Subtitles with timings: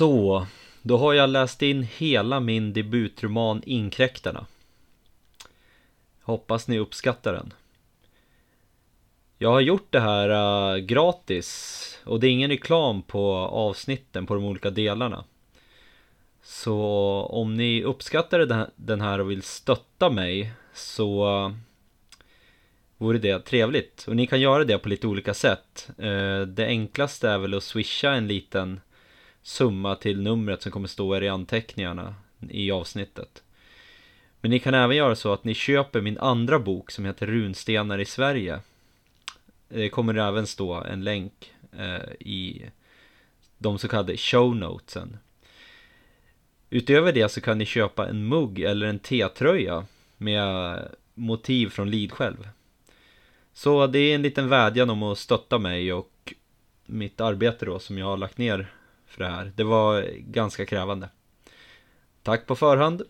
[0.00, 0.46] Så,
[0.82, 4.46] då har jag läst in hela min debutroman Inkräktarna.
[6.22, 7.52] Hoppas ni uppskattar den.
[9.38, 14.34] Jag har gjort det här uh, gratis och det är ingen reklam på avsnitten på
[14.34, 15.24] de olika delarna.
[16.42, 16.76] Så
[17.30, 21.54] om ni uppskattar den här och vill stötta mig så uh,
[22.96, 24.04] vore det trevligt.
[24.08, 25.90] Och ni kan göra det på lite olika sätt.
[26.02, 28.80] Uh, det enklaste är väl att swisha en liten
[29.42, 32.14] summa till numret som kommer stå er i anteckningarna
[32.48, 33.42] i avsnittet.
[34.40, 37.98] Men ni kan även göra så att ni köper min andra bok som heter Runstenar
[37.98, 38.60] i Sverige.
[39.68, 42.64] Det kommer även stå en länk eh, i
[43.58, 45.18] de så kallade show notesen.
[46.70, 49.86] Utöver det så kan ni köpa en mugg eller en T-tröja
[50.16, 50.78] med
[51.14, 52.48] motiv från Lid själv.
[53.52, 56.34] Så det är en liten vädjan om att stötta mig och
[56.86, 58.72] mitt arbete då som jag har lagt ner
[59.10, 59.52] för det här.
[59.56, 61.08] Det var ganska krävande.
[62.22, 63.02] Tack på förhand